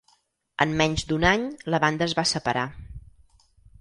En 0.63 0.71
menys 0.79 1.03
d'un 1.11 1.27
any, 1.33 1.43
la 1.73 1.81
banda 1.83 2.07
es 2.07 2.17
a 2.23 2.25
separar. 2.33 2.65